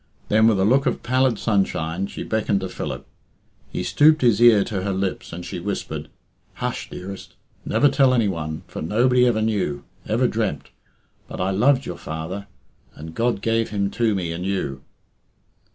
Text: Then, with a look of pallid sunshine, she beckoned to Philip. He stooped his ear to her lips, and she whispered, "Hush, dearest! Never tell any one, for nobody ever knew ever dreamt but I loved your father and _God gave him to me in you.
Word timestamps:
Then, 0.29 0.47
with 0.47 0.59
a 0.59 0.65
look 0.65 0.87
of 0.87 1.03
pallid 1.03 1.37
sunshine, 1.37 2.07
she 2.07 2.23
beckoned 2.23 2.61
to 2.61 2.69
Philip. 2.69 3.05
He 3.71 3.83
stooped 3.83 4.23
his 4.23 4.41
ear 4.41 4.63
to 4.63 4.81
her 4.81 4.91
lips, 4.93 5.31
and 5.31 5.45
she 5.45 5.59
whispered, 5.59 6.09
"Hush, 6.55 6.89
dearest! 6.89 7.35
Never 7.67 7.87
tell 7.87 8.11
any 8.11 8.27
one, 8.27 8.63
for 8.67 8.81
nobody 8.81 9.27
ever 9.27 9.43
knew 9.43 9.83
ever 10.07 10.27
dreamt 10.27 10.69
but 11.27 11.39
I 11.39 11.51
loved 11.51 11.85
your 11.85 11.99
father 11.99 12.47
and 12.95 13.13
_God 13.13 13.41
gave 13.41 13.69
him 13.69 13.91
to 13.91 14.15
me 14.15 14.31
in 14.31 14.43
you. 14.43 14.81